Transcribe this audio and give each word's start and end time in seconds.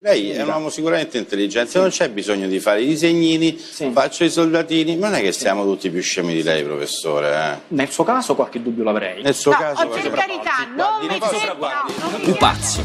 Lei 0.00 0.30
è 0.30 0.40
un 0.44 0.48
uomo 0.50 0.70
sicuramente 0.70 1.18
intelligente, 1.18 1.76
non 1.80 1.88
c'è 1.88 2.08
bisogno 2.08 2.46
di 2.46 2.60
fare 2.60 2.82
i 2.82 2.86
disegnini, 2.86 3.58
Sì. 3.58 3.90
faccio 3.92 4.22
i 4.22 4.30
soldatini, 4.30 4.94
non 4.94 5.12
è 5.12 5.20
che 5.20 5.32
siamo 5.32 5.64
tutti 5.64 5.90
più 5.90 6.00
scemi 6.00 6.34
di 6.34 6.44
lei, 6.44 6.62
professore. 6.62 7.34
Eh. 7.34 7.74
Nel 7.74 7.90
suo 7.90 8.04
caso 8.04 8.36
qualche 8.36 8.62
dubbio 8.62 8.84
l'avrei. 8.84 9.22
Nel 9.24 9.34
suo 9.34 9.50
No, 9.50 9.58
caso... 9.58 9.82
oh, 9.82 9.88
per 9.88 10.10
carità, 10.12 10.68
non 10.76 11.04
mi 11.04 12.20
pupazzo, 12.30 12.80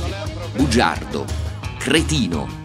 bugiardo, 0.55 1.23
cretino. 1.77 2.61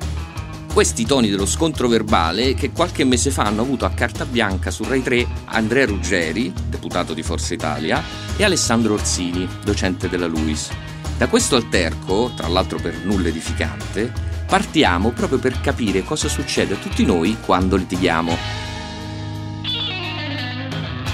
Questi 0.72 1.04
toni 1.04 1.28
dello 1.28 1.44
scontro 1.44 1.87
verbale 1.87 2.54
che 2.54 2.71
qualche 2.72 3.04
mese 3.04 3.30
fa 3.30 3.42
hanno 3.42 3.60
avuto 3.60 3.85
a 3.85 3.90
carta 3.90 4.24
bianca 4.24 4.71
su 4.71 4.83
Rai 4.85 5.03
3 5.03 5.26
Andrea 5.44 5.85
Ruggeri, 5.85 6.51
deputato 6.69 7.12
di 7.12 7.22
Forza 7.22 7.53
Italia, 7.53 8.03
e 8.35 8.44
Alessandro 8.44 8.94
Orsini, 8.94 9.46
docente 9.62 10.08
della 10.08 10.26
LUIS. 10.26 10.71
Da 11.19 11.28
questo 11.28 11.56
alterco, 11.56 12.30
tra 12.35 12.49
l'altro 12.49 12.78
per 12.78 12.94
nulla 13.03 13.28
edificante, 13.28 14.26
partiamo 14.49 15.10
proprio 15.10 15.38
per 15.38 15.60
capire 15.60 16.02
cosa 16.02 16.27
succede 16.27 16.73
a 16.73 16.79
tutti 16.79 17.05
noi 17.05 17.37
quando 17.45 17.77
litighiamo. 17.77 18.66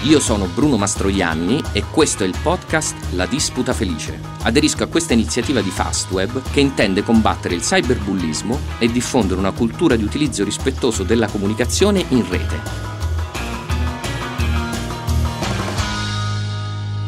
Io 0.05 0.21
sono 0.21 0.47
Bruno 0.47 0.77
Mastroianni 0.77 1.61
e 1.73 1.83
questo 1.91 2.23
è 2.23 2.27
il 2.27 2.37
podcast 2.41 2.95
La 3.15 3.27
Disputa 3.27 3.73
Felice. 3.73 4.21
Aderisco 4.43 4.85
a 4.85 4.87
questa 4.87 5.15
iniziativa 5.15 5.63
di 5.63 5.71
Fastweb 5.71 6.43
che 6.53 6.61
intende 6.61 7.03
combattere 7.03 7.57
il 7.57 7.63
cyberbullismo 7.63 8.57
e 8.79 8.87
diffondere 8.93 9.41
una 9.41 9.53
cultura 9.53 9.97
di 9.97 10.05
utilizzo 10.05 10.45
rispettoso 10.45 11.03
della 11.03 11.27
comunicazione 11.27 12.05
in 12.11 12.29
rete. 12.29 12.61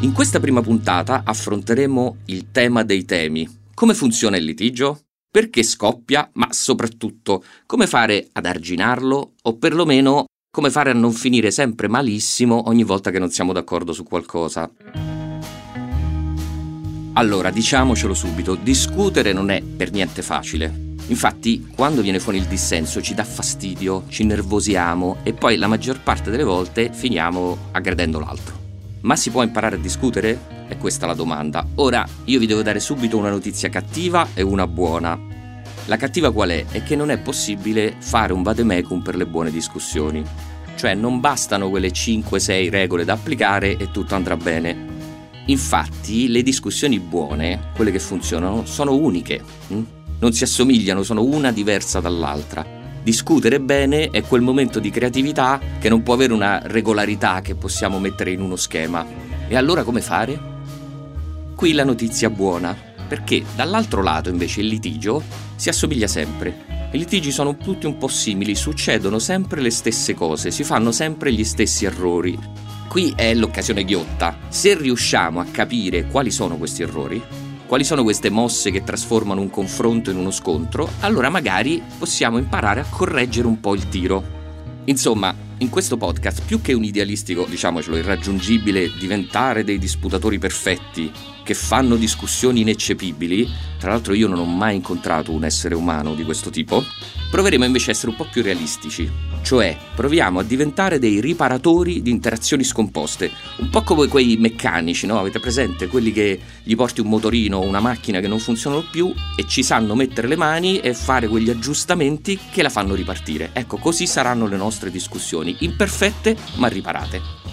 In 0.00 0.12
questa 0.12 0.40
prima 0.40 0.62
puntata 0.62 1.22
affronteremo 1.24 2.16
il 2.26 2.50
tema 2.50 2.82
dei 2.82 3.04
temi. 3.04 3.48
Come 3.74 3.94
funziona 3.94 4.38
il 4.38 4.44
litigio? 4.44 5.05
Perché 5.36 5.62
scoppia? 5.64 6.30
Ma 6.32 6.48
soprattutto 6.50 7.44
come 7.66 7.86
fare 7.86 8.26
ad 8.32 8.46
arginarlo 8.46 9.34
o 9.42 9.56
perlomeno 9.58 10.24
come 10.50 10.70
fare 10.70 10.88
a 10.88 10.94
non 10.94 11.12
finire 11.12 11.50
sempre 11.50 11.88
malissimo 11.88 12.68
ogni 12.68 12.84
volta 12.84 13.10
che 13.10 13.18
non 13.18 13.28
siamo 13.28 13.52
d'accordo 13.52 13.92
su 13.92 14.02
qualcosa. 14.02 14.70
Allora, 17.12 17.50
diciamocelo 17.50 18.14
subito, 18.14 18.54
discutere 18.54 19.34
non 19.34 19.50
è 19.50 19.60
per 19.60 19.90
niente 19.90 20.22
facile. 20.22 20.94
Infatti, 21.08 21.68
quando 21.76 22.00
viene 22.00 22.18
fuori 22.18 22.38
il 22.38 22.46
dissenso 22.46 23.02
ci 23.02 23.12
dà 23.12 23.24
fastidio, 23.24 24.04
ci 24.08 24.24
nervosiamo 24.24 25.18
e 25.22 25.34
poi 25.34 25.58
la 25.58 25.66
maggior 25.66 26.00
parte 26.00 26.30
delle 26.30 26.44
volte 26.44 26.90
finiamo 26.94 27.58
aggredendo 27.72 28.18
l'altro. 28.18 28.64
Ma 29.06 29.14
si 29.14 29.30
può 29.30 29.42
imparare 29.42 29.76
a 29.76 29.78
discutere? 29.78 30.56
È 30.66 30.76
questa 30.78 31.06
la 31.06 31.14
domanda. 31.14 31.64
Ora, 31.76 32.04
io 32.24 32.40
vi 32.40 32.46
devo 32.46 32.62
dare 32.62 32.80
subito 32.80 33.16
una 33.16 33.30
notizia 33.30 33.68
cattiva 33.68 34.30
e 34.34 34.42
una 34.42 34.66
buona. 34.66 35.35
La 35.86 35.96
cattiva 35.96 36.32
qual 36.32 36.50
è? 36.50 36.64
È 36.68 36.82
che 36.82 36.96
non 36.96 37.10
è 37.10 37.18
possibile 37.18 37.94
fare 37.98 38.32
un 38.32 38.42
vademecum 38.42 39.02
per 39.02 39.14
le 39.14 39.24
buone 39.24 39.52
discussioni. 39.52 40.24
Cioè 40.74 40.94
non 40.94 41.20
bastano 41.20 41.70
quelle 41.70 41.90
5-6 41.90 42.70
regole 42.70 43.04
da 43.04 43.12
applicare 43.12 43.76
e 43.76 43.92
tutto 43.92 44.16
andrà 44.16 44.36
bene. 44.36 44.94
Infatti 45.46 46.26
le 46.28 46.42
discussioni 46.42 46.98
buone, 46.98 47.70
quelle 47.76 47.92
che 47.92 48.00
funzionano, 48.00 48.66
sono 48.66 48.96
uniche. 48.96 49.40
hm? 49.68 49.82
Non 50.18 50.32
si 50.32 50.42
assomigliano, 50.42 51.04
sono 51.04 51.22
una 51.22 51.52
diversa 51.52 52.00
dall'altra. 52.00 52.66
Discutere 53.00 53.60
bene 53.60 54.10
è 54.10 54.22
quel 54.22 54.40
momento 54.40 54.80
di 54.80 54.90
creatività 54.90 55.60
che 55.78 55.88
non 55.88 56.02
può 56.02 56.14
avere 56.14 56.32
una 56.32 56.60
regolarità 56.64 57.40
che 57.42 57.54
possiamo 57.54 58.00
mettere 58.00 58.32
in 58.32 58.40
uno 58.40 58.56
schema. 58.56 59.06
E 59.46 59.54
allora 59.56 59.84
come 59.84 60.00
fare? 60.00 60.54
Qui 61.54 61.72
la 61.72 61.84
notizia 61.84 62.28
buona, 62.28 62.76
perché 63.06 63.44
dall'altro 63.54 64.02
lato 64.02 64.28
invece 64.28 64.60
il 64.60 64.66
litigio 64.66 65.22
si 65.54 65.68
assomiglia 65.68 66.06
sempre. 66.06 66.88
I 66.92 66.98
litigi 66.98 67.30
sono 67.30 67.56
tutti 67.56 67.86
un 67.86 67.98
po' 67.98 68.08
simili, 68.08 68.54
succedono 68.54 69.18
sempre 69.18 69.60
le 69.60 69.70
stesse 69.70 70.14
cose, 70.14 70.50
si 70.50 70.64
fanno 70.64 70.92
sempre 70.92 71.32
gli 71.32 71.44
stessi 71.44 71.84
errori. 71.84 72.38
Qui 72.88 73.12
è 73.16 73.34
l'occasione 73.34 73.84
ghiotta. 73.84 74.38
Se 74.48 74.74
riusciamo 74.76 75.40
a 75.40 75.44
capire 75.44 76.06
quali 76.06 76.30
sono 76.30 76.56
questi 76.56 76.82
errori, 76.82 77.22
quali 77.66 77.84
sono 77.84 78.02
queste 78.02 78.30
mosse 78.30 78.70
che 78.70 78.84
trasformano 78.84 79.40
un 79.40 79.50
confronto 79.50 80.10
in 80.10 80.16
uno 80.16 80.30
scontro, 80.30 80.88
allora 81.00 81.28
magari 81.28 81.82
possiamo 81.98 82.38
imparare 82.38 82.80
a 82.80 82.86
correggere 82.88 83.46
un 83.46 83.60
po' 83.60 83.74
il 83.74 83.88
tiro. 83.88 84.34
Insomma, 84.84 85.34
in 85.58 85.70
questo 85.70 85.96
podcast, 85.96 86.42
più 86.44 86.60
che 86.60 86.74
un 86.74 86.84
idealistico, 86.84 87.46
diciamocelo, 87.48 87.96
irraggiungibile 87.96 88.90
diventare 88.98 89.64
dei 89.64 89.78
disputatori 89.78 90.38
perfetti 90.38 91.10
che 91.42 91.54
fanno 91.54 91.96
discussioni 91.96 92.60
ineccepibili, 92.60 93.48
tra 93.78 93.90
l'altro 93.90 94.12
io 94.12 94.28
non 94.28 94.38
ho 94.38 94.44
mai 94.44 94.74
incontrato 94.76 95.32
un 95.32 95.44
essere 95.44 95.74
umano 95.74 96.14
di 96.14 96.24
questo 96.24 96.50
tipo, 96.50 96.84
proveremo 97.30 97.64
invece 97.64 97.90
a 97.90 97.94
essere 97.94 98.10
un 98.10 98.16
po' 98.16 98.28
più 98.30 98.42
realistici. 98.42 99.10
Cioè, 99.42 99.76
proviamo 99.94 100.40
a 100.40 100.42
diventare 100.42 100.98
dei 100.98 101.20
riparatori 101.20 102.02
di 102.02 102.10
interazioni 102.10 102.64
scomposte, 102.64 103.30
un 103.58 103.70
po' 103.70 103.82
come 103.82 104.08
quei 104.08 104.36
meccanici, 104.36 105.06
no? 105.06 105.20
Avete 105.20 105.38
presente 105.38 105.86
quelli 105.86 106.10
che 106.10 106.40
gli 106.64 106.74
porti 106.74 107.00
un 107.00 107.08
motorino 107.08 107.58
o 107.58 107.64
una 107.64 107.80
macchina 107.80 108.20
che 108.20 108.26
non 108.26 108.40
funzionano 108.40 108.84
più 108.90 109.12
e 109.36 109.46
ci 109.46 109.62
sanno 109.62 109.94
mettere 109.94 110.26
le 110.26 110.36
mani 110.36 110.80
e 110.80 110.94
fare 110.94 111.28
quegli 111.28 111.50
aggiustamenti 111.50 112.38
che 112.50 112.62
la 112.62 112.70
fanno 112.70 112.94
ripartire. 112.94 113.50
Ecco, 113.52 113.76
così 113.76 114.06
saranno 114.06 114.46
le 114.46 114.56
nostre 114.56 114.90
discussioni, 114.90 115.58
imperfette 115.60 116.36
ma 116.56 116.66
riparate. 116.66 117.46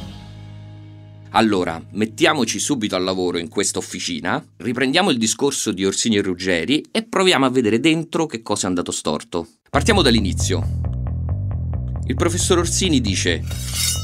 Allora, 1.36 1.84
mettiamoci 1.94 2.60
subito 2.60 2.96
al 2.96 3.04
lavoro 3.04 3.40
in 3.40 3.50
questa 3.50 3.80
officina, 3.80 4.44
riprendiamo 4.58 5.10
il 5.10 5.18
discorso 5.18 5.72
di 5.72 5.84
Orsini 5.84 6.18
e 6.18 6.22
Ruggeri 6.22 6.86
e 6.92 7.04
proviamo 7.04 7.46
a 7.46 7.50
vedere 7.50 7.80
dentro 7.80 8.28
che 8.28 8.44
cosa 8.44 8.66
è 8.66 8.70
andato 8.70 8.92
storto. 8.92 9.48
Partiamo 9.74 10.04
dall'inizio. 10.04 10.64
Il 12.06 12.14
professor 12.14 12.60
Orsini 12.60 13.02
dice: 13.02 13.42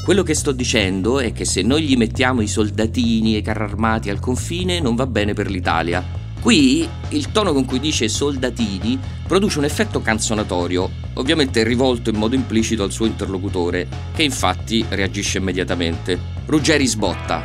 Quello 0.04 0.24
che 0.24 0.34
sto 0.34 0.50
dicendo 0.50 1.20
è 1.20 1.32
che 1.32 1.44
se 1.44 1.62
noi 1.62 1.84
gli 1.84 1.96
mettiamo 1.96 2.40
i 2.40 2.48
soldatini 2.48 3.36
e 3.36 3.38
i 3.38 3.42
carri 3.42 3.62
armati 3.62 4.10
al 4.10 4.18
confine 4.18 4.80
non 4.80 4.96
va 4.96 5.06
bene 5.06 5.32
per 5.32 5.48
l'Italia. 5.48 6.04
Qui 6.40 6.88
il 7.10 7.30
tono 7.30 7.52
con 7.52 7.66
cui 7.66 7.78
dice 7.78 8.08
soldatini 8.08 8.98
produce 9.28 9.58
un 9.58 9.64
effetto 9.64 10.02
canzonatorio, 10.02 10.90
ovviamente 11.14 11.62
rivolto 11.62 12.10
in 12.10 12.16
modo 12.16 12.34
implicito 12.34 12.82
al 12.82 12.90
suo 12.90 13.06
interlocutore, 13.06 13.86
che 14.12 14.24
infatti 14.24 14.84
reagisce 14.88 15.38
immediatamente. 15.38 16.18
Ruggeri 16.46 16.86
sbotta. 16.88 17.44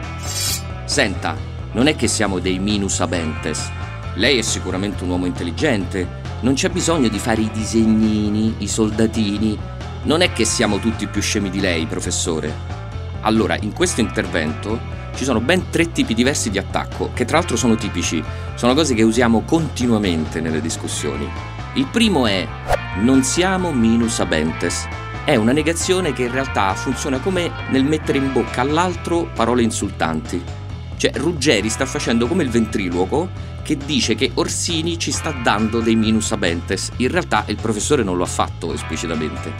Senta, 0.85 1.37
non 1.73 1.85
è 1.85 1.95
che 1.95 2.07
siamo 2.07 2.39
dei 2.39 2.57
minus 2.57 3.01
abentes. 3.01 3.69
Lei 4.15 4.39
è 4.39 4.41
sicuramente 4.41 5.03
un 5.03 5.11
uomo 5.11 5.27
intelligente. 5.27 6.24
Non 6.45 6.53
c'è 6.53 6.69
bisogno 6.69 7.07
di 7.07 7.17
fare 7.17 7.41
i 7.41 7.49
disegnini, 7.51 8.53
i 8.59 8.67
soldatini. 8.67 9.57
Non 10.03 10.21
è 10.21 10.31
che 10.31 10.45
siamo 10.45 10.77
tutti 10.77 11.07
più 11.07 11.19
scemi 11.19 11.49
di 11.49 11.59
lei, 11.59 11.87
professore. 11.87 12.53
Allora, 13.21 13.57
in 13.59 13.73
questo 13.73 14.01
intervento 14.01 14.79
ci 15.15 15.23
sono 15.23 15.39
ben 15.41 15.71
tre 15.71 15.91
tipi 15.91 16.13
diversi 16.13 16.51
di 16.51 16.59
attacco, 16.59 17.09
che 17.15 17.25
tra 17.25 17.39
l'altro 17.39 17.57
sono 17.57 17.73
tipici, 17.73 18.23
sono 18.53 18.75
cose 18.75 18.93
che 18.93 19.01
usiamo 19.01 19.41
continuamente 19.41 20.39
nelle 20.39 20.61
discussioni. 20.61 21.27
Il 21.73 21.87
primo 21.87 22.27
è 22.27 22.47
non 22.99 23.23
siamo 23.23 23.71
minus 23.71 24.19
abentes. 24.19 24.87
È 25.25 25.35
una 25.35 25.51
negazione 25.51 26.13
che 26.13 26.25
in 26.25 26.31
realtà 26.31 26.75
funziona 26.75 27.17
come 27.17 27.49
nel 27.71 27.85
mettere 27.85 28.19
in 28.19 28.31
bocca 28.31 28.61
all'altro 28.61 29.31
parole 29.33 29.63
insultanti. 29.63 30.43
Cioè, 30.97 31.11
Ruggeri 31.15 31.69
sta 31.69 31.85
facendo 31.85 32.27
come 32.27 32.43
il 32.43 32.49
ventriloquo 32.49 33.29
che 33.63 33.77
dice 33.77 34.15
che 34.15 34.31
Orsini 34.35 34.97
ci 34.99 35.11
sta 35.11 35.31
dando 35.31 35.79
dei 35.79 35.95
minus 35.95 36.31
abentes. 36.31 36.91
In 36.97 37.09
realtà 37.09 37.43
il 37.47 37.57
professore 37.57 38.03
non 38.03 38.15
lo 38.15 38.23
ha 38.23 38.27
fatto 38.27 38.73
esplicitamente. 38.73 39.51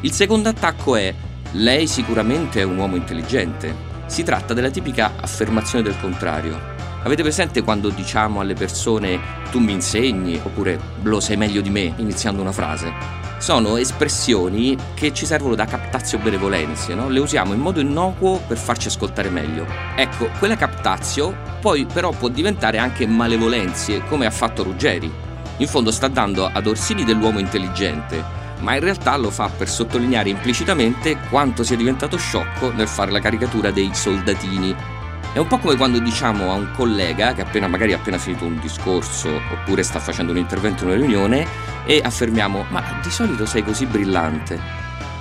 Il 0.00 0.12
secondo 0.12 0.48
attacco 0.48 0.96
è 0.96 1.14
lei 1.52 1.86
sicuramente 1.86 2.60
è 2.60 2.64
un 2.64 2.76
uomo 2.76 2.96
intelligente. 2.96 3.88
Si 4.06 4.22
tratta 4.22 4.54
della 4.54 4.70
tipica 4.70 5.12
affermazione 5.20 5.84
del 5.84 5.98
contrario. 6.00 6.79
Avete 7.02 7.22
presente 7.22 7.62
quando 7.62 7.88
diciamo 7.88 8.40
alle 8.40 8.52
persone 8.52 9.18
tu 9.50 9.58
mi 9.58 9.72
insegni 9.72 10.38
oppure 10.42 10.78
lo 11.02 11.18
sai 11.18 11.38
meglio 11.38 11.62
di 11.62 11.70
me 11.70 11.94
iniziando 11.96 12.42
una 12.42 12.52
frase? 12.52 12.92
Sono 13.38 13.78
espressioni 13.78 14.76
che 14.92 15.14
ci 15.14 15.24
servono 15.24 15.54
da 15.54 15.64
captazio 15.64 16.18
benevolenze, 16.18 16.94
no? 16.94 17.08
le 17.08 17.20
usiamo 17.20 17.54
in 17.54 17.60
modo 17.60 17.80
innocuo 17.80 18.38
per 18.46 18.58
farci 18.58 18.88
ascoltare 18.88 19.30
meglio. 19.30 19.64
Ecco, 19.96 20.28
quella 20.38 20.56
captazio 20.56 21.34
poi 21.58 21.86
però 21.86 22.10
può 22.10 22.28
diventare 22.28 22.76
anche 22.76 23.06
malevolenze, 23.06 24.04
come 24.04 24.26
ha 24.26 24.30
fatto 24.30 24.62
Ruggeri. 24.62 25.10
In 25.56 25.66
fondo 25.66 25.90
sta 25.90 26.08
dando 26.08 26.50
ad 26.52 26.66
Orsini 26.66 27.04
dell'uomo 27.04 27.38
intelligente, 27.38 28.22
ma 28.60 28.74
in 28.74 28.80
realtà 28.80 29.16
lo 29.16 29.30
fa 29.30 29.48
per 29.48 29.70
sottolineare 29.70 30.28
implicitamente 30.28 31.16
quanto 31.30 31.62
sia 31.62 31.76
diventato 31.76 32.18
sciocco 32.18 32.70
nel 32.72 32.88
fare 32.88 33.10
la 33.10 33.20
caricatura 33.20 33.70
dei 33.70 33.88
soldatini. 33.94 34.89
È 35.32 35.38
un 35.38 35.46
po' 35.46 35.58
come 35.58 35.76
quando 35.76 36.00
diciamo 36.00 36.50
a 36.50 36.54
un 36.54 36.72
collega 36.74 37.34
che 37.34 37.42
appena 37.42 37.68
magari 37.68 37.92
ha 37.92 37.98
appena 37.98 38.18
finito 38.18 38.46
un 38.46 38.58
discorso 38.58 39.30
oppure 39.52 39.84
sta 39.84 40.00
facendo 40.00 40.32
un 40.32 40.38
intervento 40.38 40.82
in 40.82 40.90
una 40.90 40.98
riunione 40.98 41.46
e 41.86 42.00
affermiamo 42.02 42.66
"Ma 42.70 42.98
di 43.00 43.10
solito 43.10 43.46
sei 43.46 43.62
così 43.62 43.86
brillante". 43.86 44.58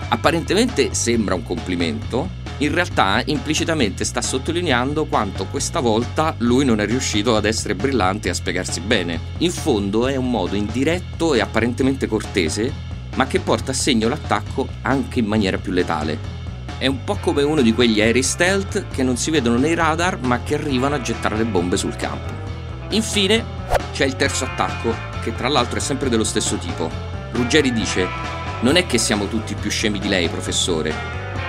Apparentemente 0.07 0.95
sembra 0.95 1.35
un 1.35 1.43
complimento, 1.43 2.27
in 2.57 2.73
realtà 2.73 3.21
implicitamente 3.23 4.03
sta 4.03 4.23
sottolineando 4.23 5.05
quanto 5.05 5.45
questa 5.45 5.79
volta 5.79 6.33
lui 6.39 6.65
non 6.65 6.79
è 6.79 6.87
riuscito 6.87 7.35
ad 7.35 7.45
essere 7.45 7.75
brillante 7.75 8.29
e 8.29 8.31
a 8.31 8.33
spiegarsi 8.33 8.79
bene. 8.79 9.19
In 9.37 9.51
fondo 9.51 10.07
è 10.07 10.15
un 10.15 10.31
modo 10.31 10.55
indiretto 10.55 11.35
e 11.35 11.39
apparentemente 11.39 12.07
cortese, 12.07 12.73
ma 13.13 13.27
che 13.27 13.39
porta 13.39 13.69
a 13.71 13.75
segno 13.75 14.09
l'attacco 14.09 14.67
anche 14.81 15.19
in 15.19 15.27
maniera 15.27 15.59
più 15.59 15.71
letale. 15.71 16.38
È 16.79 16.87
un 16.87 17.03
po' 17.03 17.17
come 17.17 17.43
uno 17.43 17.59
di 17.61 17.73
quegli 17.73 17.99
aerei 17.99 18.23
stealth 18.23 18.85
che 18.89 19.03
non 19.03 19.17
si 19.17 19.31
vedono 19.31 19.57
nei 19.57 19.75
radar 19.75 20.17
ma 20.21 20.43
che 20.43 20.53
arrivano 20.53 20.95
a 20.95 21.01
gettare 21.01 21.35
le 21.35 21.43
bombe 21.43 21.75
sul 21.75 21.97
campo. 21.97 22.31
Infine 22.91 23.43
c'è 23.91 24.05
il 24.05 24.15
terzo 24.15 24.45
attacco, 24.45 24.95
che 25.21 25.35
tra 25.35 25.49
l'altro 25.49 25.79
è 25.79 25.81
sempre 25.81 26.07
dello 26.07 26.23
stesso 26.23 26.55
tipo. 26.55 26.89
Ruggeri 27.33 27.73
dice: 27.73 28.07
Non 28.61 28.77
è 28.77 28.85
che 28.85 28.97
siamo 28.97 29.27
tutti 29.27 29.55
più 29.55 29.69
scemi 29.69 29.99
di 29.99 30.07
lei, 30.07 30.29
professore. 30.29 30.93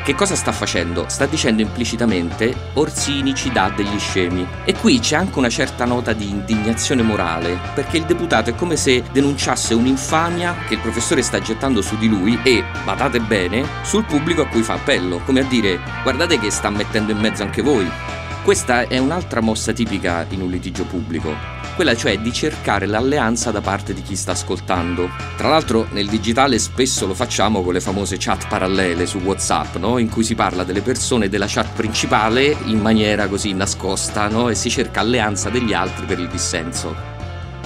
Che 0.02 0.14
cosa 0.14 0.35
sta 0.35 0.50
facendo? 0.50 1.05
Sta 1.08 1.26
dicendo 1.26 1.61
implicitamente 1.61 2.55
Orsini 2.75 3.35
ci 3.35 3.52
dà 3.52 3.70
degli 3.75 3.99
scemi. 3.99 4.47
E 4.64 4.75
qui 4.75 4.99
c'è 4.99 5.17
anche 5.17 5.38
una 5.38 5.50
certa 5.50 5.85
nota 5.85 6.14
di 6.14 6.29
indignazione 6.29 7.02
morale, 7.02 7.58
perché 7.75 7.99
il 7.99 8.05
deputato 8.05 8.50
è 8.50 8.55
come 8.55 8.76
se 8.76 9.05
denunciasse 9.12 9.75
un'infamia 9.75 10.56
che 10.67 10.75
il 10.75 10.81
professore 10.81 11.23
sta 11.23 11.38
gettando 11.41 11.82
su 11.82 11.99
di 11.99 12.08
lui 12.08 12.38
e, 12.43 12.64
badate 12.82 13.20
bene, 13.20 13.64
sul 13.82 14.05
pubblico 14.05 14.43
a 14.43 14.47
cui 14.47 14.62
fa 14.62 14.75
appello, 14.75 15.20
come 15.25 15.41
a 15.41 15.44
dire 15.44 15.79
guardate 16.03 16.38
che 16.38 16.50
sta 16.50 16.70
mettendo 16.70 17.12
in 17.12 17.19
mezzo 17.19 17.43
anche 17.43 17.62
voi. 17.62 18.19
Questa 18.42 18.88
è 18.88 18.98
un'altra 18.98 19.40
mossa 19.40 19.72
tipica 19.72 20.26
in 20.31 20.42
un 20.42 20.50
litigio 20.50 20.84
pubblico 20.84 21.58
quella 21.81 21.96
cioè 21.96 22.19
di 22.19 22.31
cercare 22.31 22.84
l'alleanza 22.84 23.50
da 23.50 23.62
parte 23.62 23.94
di 23.94 24.02
chi 24.02 24.14
sta 24.14 24.32
ascoltando. 24.32 25.08
Tra 25.38 25.48
l'altro 25.48 25.87
nel 25.92 26.08
digitale 26.08 26.58
spesso 26.58 27.06
lo 27.06 27.14
facciamo 27.14 27.62
con 27.62 27.72
le 27.72 27.81
famose 27.81 28.16
chat 28.19 28.48
parallele 28.48 29.06
su 29.06 29.16
WhatsApp, 29.16 29.76
no? 29.76 29.96
in 29.96 30.10
cui 30.10 30.22
si 30.22 30.34
parla 30.34 30.62
delle 30.62 30.82
persone 30.82 31.31
della 31.31 31.46
chat 31.48 31.72
principale 31.75 32.54
in 32.64 32.81
maniera 32.81 33.28
così 33.28 33.54
nascosta 33.54 34.28
no? 34.28 34.50
e 34.50 34.54
si 34.54 34.69
cerca 34.69 35.00
alleanza 35.00 35.48
degli 35.48 35.72
altri 35.72 36.04
per 36.04 36.19
il 36.19 36.28
dissenso. 36.28 36.94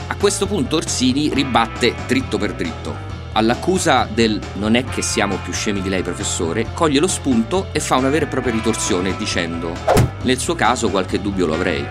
A 0.07 0.15
questo 0.15 0.47
punto 0.47 0.77
Orsini 0.77 1.35
ribatte 1.35 1.95
dritto 2.07 2.39
per 2.39 2.55
dritto. 2.55 3.14
All'accusa 3.37 4.09
del 4.13 4.41
non 4.55 4.77
è 4.77 4.85
che 4.85 5.03
siamo 5.03 5.39
più 5.43 5.53
scemi 5.53 5.83
di 5.83 5.89
lei 5.89 6.03
professore, 6.03 6.67
coglie 6.73 7.01
lo 7.01 7.09
spunto 7.09 7.67
e 7.73 7.81
fa 7.81 7.97
una 7.97 8.09
vera 8.09 8.27
e 8.27 8.29
propria 8.29 8.53
ritorsione 8.53 9.17
dicendo 9.17 9.73
nel 10.23 10.39
suo 10.39 10.55
caso 10.55 10.89
qualche 10.89 11.21
dubbio 11.21 11.47
lo 11.47 11.55
avrei. 11.55 11.85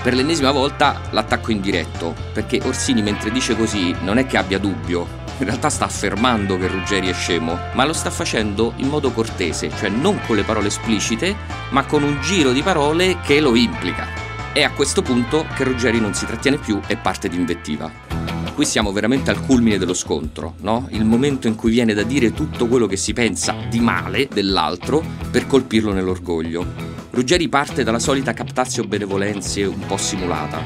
Per 0.00 0.14
l'ennesima 0.14 0.52
volta 0.52 1.00
l'attacco 1.10 1.50
indiretto, 1.50 2.14
perché 2.32 2.60
Orsini 2.64 3.02
mentre 3.02 3.32
dice 3.32 3.56
così 3.56 3.94
non 4.02 4.18
è 4.18 4.26
che 4.26 4.36
abbia 4.36 4.60
dubbio, 4.60 5.24
in 5.38 5.44
realtà 5.44 5.70
sta 5.70 5.86
affermando 5.86 6.56
che 6.56 6.68
Ruggeri 6.68 7.08
è 7.08 7.12
scemo, 7.12 7.58
ma 7.72 7.84
lo 7.84 7.92
sta 7.92 8.10
facendo 8.10 8.72
in 8.76 8.86
modo 8.86 9.10
cortese, 9.10 9.70
cioè 9.76 9.88
non 9.88 10.20
con 10.24 10.36
le 10.36 10.44
parole 10.44 10.68
esplicite, 10.68 11.34
ma 11.70 11.84
con 11.84 12.04
un 12.04 12.20
giro 12.20 12.52
di 12.52 12.62
parole 12.62 13.18
che 13.22 13.40
lo 13.40 13.56
implica. 13.56 14.06
È 14.52 14.62
a 14.62 14.70
questo 14.70 15.02
punto 15.02 15.46
che 15.54 15.64
Ruggeri 15.64 16.00
non 16.00 16.14
si 16.14 16.24
trattiene 16.24 16.58
più 16.58 16.80
e 16.86 16.96
parte 16.96 17.28
d'invettiva. 17.28 18.25
Qui 18.56 18.64
siamo 18.64 18.90
veramente 18.90 19.30
al 19.30 19.44
culmine 19.44 19.76
dello 19.76 19.92
scontro, 19.92 20.54
no? 20.62 20.88
Il 20.92 21.04
momento 21.04 21.46
in 21.46 21.56
cui 21.56 21.70
viene 21.70 21.92
da 21.92 22.02
dire 22.02 22.32
tutto 22.32 22.66
quello 22.68 22.86
che 22.86 22.96
si 22.96 23.12
pensa 23.12 23.54
di 23.68 23.80
male 23.80 24.28
dell'altro 24.32 25.04
per 25.30 25.46
colpirlo 25.46 25.92
nell'orgoglio. 25.92 26.64
Ruggeri 27.10 27.50
parte 27.50 27.84
dalla 27.84 27.98
solita 27.98 28.32
captazio 28.32 28.84
benevolenze 28.84 29.62
un 29.64 29.80
po' 29.86 29.98
simulata. 29.98 30.58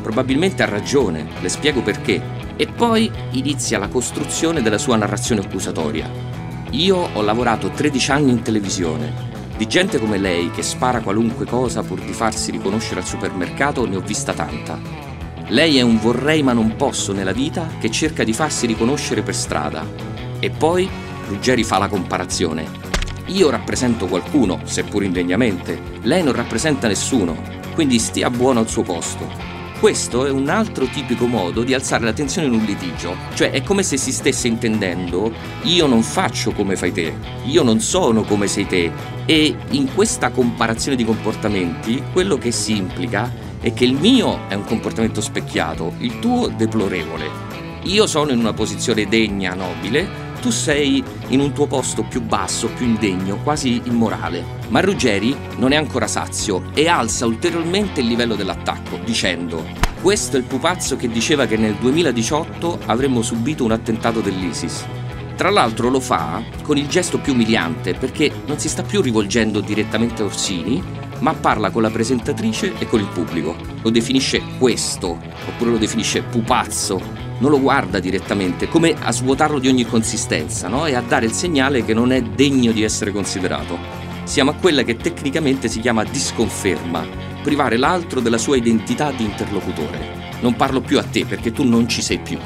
Probabilmente 0.00 0.62
ha 0.62 0.66
ragione, 0.66 1.26
le 1.40 1.48
spiego 1.48 1.82
perché. 1.82 2.22
E 2.54 2.68
poi 2.68 3.10
inizia 3.32 3.80
la 3.80 3.88
costruzione 3.88 4.62
della 4.62 4.78
sua 4.78 4.94
narrazione 4.94 5.40
accusatoria. 5.40 6.08
Io 6.70 6.96
ho 7.12 7.22
lavorato 7.22 7.70
13 7.70 8.10
anni 8.12 8.30
in 8.30 8.42
televisione. 8.42 9.12
Di 9.56 9.66
gente 9.66 9.98
come 9.98 10.18
lei 10.18 10.52
che 10.52 10.62
spara 10.62 11.00
qualunque 11.00 11.44
cosa 11.44 11.82
pur 11.82 11.98
di 12.00 12.12
farsi 12.12 12.52
riconoscere 12.52 13.00
al 13.00 13.06
supermercato 13.06 13.84
ne 13.84 13.96
ho 13.96 14.00
vista 14.00 14.32
tanta. 14.32 15.05
Lei 15.48 15.78
è 15.78 15.80
un 15.80 15.98
vorrei 16.00 16.42
ma 16.42 16.52
non 16.52 16.74
posso 16.74 17.12
nella 17.12 17.30
vita 17.30 17.68
che 17.78 17.88
cerca 17.88 18.24
di 18.24 18.32
farsi 18.32 18.66
riconoscere 18.66 19.22
per 19.22 19.34
strada. 19.34 19.86
E 20.40 20.50
poi 20.50 20.88
Ruggeri 21.28 21.62
fa 21.62 21.78
la 21.78 21.86
comparazione. 21.86 22.66
Io 23.26 23.48
rappresento 23.48 24.06
qualcuno, 24.06 24.60
seppur 24.64 25.04
indegnamente, 25.04 25.80
lei 26.02 26.24
non 26.24 26.32
rappresenta 26.32 26.88
nessuno, 26.88 27.40
quindi 27.74 28.00
stia 28.00 28.28
buono 28.28 28.58
al 28.58 28.68
suo 28.68 28.82
posto. 28.82 29.54
Questo 29.78 30.26
è 30.26 30.30
un 30.30 30.48
altro 30.48 30.86
tipico 30.86 31.26
modo 31.26 31.62
di 31.62 31.74
alzare 31.74 32.04
la 32.04 32.12
tensione 32.12 32.48
in 32.48 32.54
un 32.54 32.64
litigio, 32.64 33.14
cioè 33.34 33.50
è 33.50 33.62
come 33.62 33.84
se 33.84 33.96
si 33.96 34.10
stesse 34.10 34.48
intendendo 34.48 35.32
io 35.62 35.86
non 35.86 36.02
faccio 36.02 36.52
come 36.52 36.76
fai 36.76 36.92
te, 36.92 37.14
io 37.44 37.62
non 37.62 37.78
sono 37.80 38.22
come 38.22 38.46
sei 38.46 38.66
te 38.66 38.90
e 39.26 39.54
in 39.70 39.92
questa 39.94 40.30
comparazione 40.30 40.96
di 40.96 41.04
comportamenti 41.04 42.02
quello 42.12 42.38
che 42.38 42.52
si 42.52 42.76
implica 42.76 43.30
è 43.60 43.72
che 43.72 43.84
il 43.84 43.94
mio 43.94 44.48
è 44.48 44.54
un 44.54 44.64
comportamento 44.64 45.20
specchiato, 45.20 45.94
il 45.98 46.18
tuo 46.18 46.48
deplorevole. 46.48 47.30
Io 47.84 48.06
sono 48.06 48.32
in 48.32 48.38
una 48.38 48.52
posizione 48.52 49.06
degna, 49.06 49.54
nobile, 49.54 50.24
tu 50.40 50.50
sei 50.50 51.02
in 51.28 51.40
un 51.40 51.52
tuo 51.52 51.66
posto 51.66 52.02
più 52.04 52.22
basso, 52.22 52.68
più 52.68 52.86
indegno, 52.86 53.38
quasi 53.42 53.80
immorale. 53.84 54.44
Ma 54.68 54.80
Ruggeri 54.80 55.36
non 55.56 55.72
è 55.72 55.76
ancora 55.76 56.06
sazio 56.06 56.70
e 56.74 56.88
alza 56.88 57.26
ulteriormente 57.26 58.00
il 58.00 58.06
livello 58.06 58.34
dell'attacco, 58.34 58.98
dicendo 59.04 59.86
questo 60.06 60.36
è 60.36 60.38
il 60.38 60.46
pupazzo 60.46 60.94
che 60.96 61.08
diceva 61.08 61.46
che 61.46 61.56
nel 61.56 61.74
2018 61.74 62.78
avremmo 62.86 63.22
subito 63.22 63.64
un 63.64 63.72
attentato 63.72 64.20
dell'ISIS. 64.20 64.86
Tra 65.34 65.50
l'altro 65.50 65.88
lo 65.88 65.98
fa 65.98 66.42
con 66.62 66.76
il 66.76 66.86
gesto 66.86 67.18
più 67.18 67.32
umiliante 67.32 67.94
perché 67.94 68.30
non 68.46 68.58
si 68.58 68.68
sta 68.68 68.82
più 68.82 69.00
rivolgendo 69.00 69.60
direttamente 69.60 70.22
a 70.22 70.26
Orsini, 70.26 70.80
ma 71.20 71.34
parla 71.34 71.70
con 71.70 71.82
la 71.82 71.90
presentatrice 71.90 72.74
e 72.78 72.86
con 72.86 73.00
il 73.00 73.06
pubblico. 73.06 73.56
Lo 73.82 73.90
definisce 73.90 74.42
questo, 74.58 75.18
oppure 75.48 75.70
lo 75.70 75.78
definisce 75.78 76.22
pupazzo, 76.22 77.00
non 77.38 77.50
lo 77.50 77.60
guarda 77.60 77.98
direttamente, 77.98 78.68
come 78.68 78.94
a 78.98 79.12
svuotarlo 79.12 79.58
di 79.58 79.68
ogni 79.68 79.84
consistenza 79.84 80.68
no? 80.68 80.86
e 80.86 80.94
a 80.94 81.02
dare 81.02 81.26
il 81.26 81.32
segnale 81.32 81.84
che 81.84 81.94
non 81.94 82.12
è 82.12 82.22
degno 82.22 82.72
di 82.72 82.82
essere 82.82 83.12
considerato. 83.12 83.78
Siamo 84.24 84.50
a 84.50 84.54
quella 84.54 84.82
che 84.82 84.96
tecnicamente 84.96 85.68
si 85.68 85.80
chiama 85.80 86.04
disconferma, 86.04 87.06
privare 87.42 87.76
l'altro 87.76 88.20
della 88.20 88.38
sua 88.38 88.56
identità 88.56 89.10
di 89.12 89.24
interlocutore. 89.24 90.24
Non 90.40 90.54
parlo 90.56 90.80
più 90.80 90.98
a 90.98 91.04
te 91.04 91.24
perché 91.24 91.52
tu 91.52 91.64
non 91.64 91.88
ci 91.88 92.02
sei 92.02 92.18
più. 92.18 92.38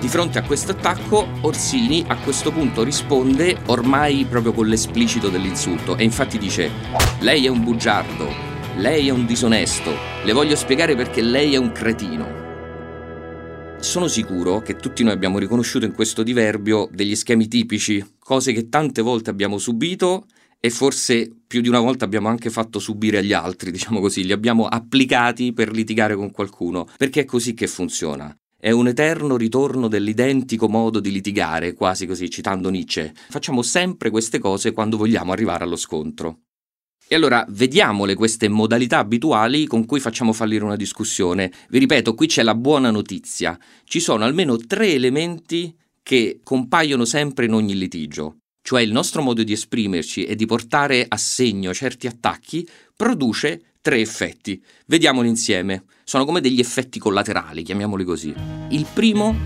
Di 0.00 0.08
fronte 0.08 0.38
a 0.38 0.42
questo 0.42 0.72
attacco, 0.72 1.28
Orsini 1.42 2.02
a 2.08 2.16
questo 2.16 2.50
punto 2.50 2.82
risponde 2.82 3.58
ormai 3.66 4.24
proprio 4.24 4.52
con 4.52 4.66
l'esplicito 4.66 5.28
dell'insulto 5.28 5.98
e 5.98 6.04
infatti 6.04 6.38
dice 6.38 6.70
lei 7.20 7.44
è 7.44 7.48
un 7.48 7.62
bugiardo, 7.62 8.26
lei 8.76 9.08
è 9.08 9.10
un 9.10 9.26
disonesto, 9.26 9.92
le 10.24 10.32
voglio 10.32 10.56
spiegare 10.56 10.96
perché 10.96 11.20
lei 11.20 11.52
è 11.52 11.58
un 11.58 11.72
cretino. 11.72 12.38
Sono 13.80 14.08
sicuro 14.08 14.60
che 14.60 14.76
tutti 14.76 15.02
noi 15.02 15.12
abbiamo 15.12 15.38
riconosciuto 15.38 15.84
in 15.84 15.92
questo 15.92 16.22
diverbio 16.22 16.88
degli 16.90 17.14
schemi 17.14 17.46
tipici, 17.46 18.02
cose 18.18 18.52
che 18.52 18.70
tante 18.70 19.02
volte 19.02 19.28
abbiamo 19.28 19.58
subito 19.58 20.24
e 20.58 20.70
forse 20.70 21.30
più 21.46 21.60
di 21.60 21.68
una 21.68 21.80
volta 21.80 22.06
abbiamo 22.06 22.28
anche 22.28 22.48
fatto 22.48 22.78
subire 22.78 23.18
agli 23.18 23.34
altri, 23.34 23.70
diciamo 23.70 24.00
così, 24.00 24.24
li 24.24 24.32
abbiamo 24.32 24.66
applicati 24.66 25.52
per 25.52 25.70
litigare 25.72 26.14
con 26.14 26.30
qualcuno, 26.30 26.88
perché 26.96 27.20
è 27.20 27.24
così 27.26 27.52
che 27.52 27.66
funziona. 27.66 28.34
È 28.62 28.70
un 28.70 28.88
eterno 28.88 29.38
ritorno 29.38 29.88
dell'identico 29.88 30.68
modo 30.68 31.00
di 31.00 31.10
litigare, 31.10 31.72
quasi 31.72 32.04
così, 32.04 32.28
citando 32.28 32.68
Nietzsche. 32.68 33.14
Facciamo 33.30 33.62
sempre 33.62 34.10
queste 34.10 34.38
cose 34.38 34.72
quando 34.72 34.98
vogliamo 34.98 35.32
arrivare 35.32 35.64
allo 35.64 35.76
scontro. 35.76 36.40
E 37.08 37.14
allora 37.14 37.42
vediamole 37.48 38.14
queste 38.14 38.50
modalità 38.50 38.98
abituali 38.98 39.66
con 39.66 39.86
cui 39.86 39.98
facciamo 39.98 40.34
fallire 40.34 40.62
una 40.62 40.76
discussione. 40.76 41.50
Vi 41.70 41.78
ripeto, 41.78 42.12
qui 42.12 42.26
c'è 42.26 42.42
la 42.42 42.54
buona 42.54 42.90
notizia. 42.90 43.58
Ci 43.84 43.98
sono 43.98 44.24
almeno 44.24 44.58
tre 44.58 44.92
elementi 44.92 45.74
che 46.02 46.40
compaiono 46.42 47.06
sempre 47.06 47.46
in 47.46 47.54
ogni 47.54 47.74
litigio. 47.74 48.40
Cioè 48.60 48.82
il 48.82 48.92
nostro 48.92 49.22
modo 49.22 49.42
di 49.42 49.52
esprimerci 49.52 50.24
e 50.24 50.36
di 50.36 50.44
portare 50.44 51.06
a 51.08 51.16
segno 51.16 51.72
certi 51.72 52.06
attacchi 52.06 52.68
produce 52.94 53.69
tre 53.82 53.98
effetti. 53.98 54.62
Vediamoli 54.86 55.28
insieme. 55.28 55.84
Sono 56.04 56.24
come 56.24 56.40
degli 56.40 56.60
effetti 56.60 56.98
collaterali, 56.98 57.62
chiamiamoli 57.62 58.04
così. 58.04 58.34
Il 58.70 58.86
primo 58.92 59.36